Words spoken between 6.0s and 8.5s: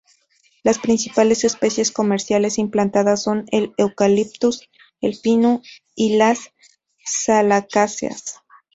las salicáceas.